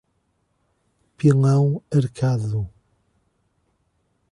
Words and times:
Pilão 1.15 1.79
Arcado 1.93 2.67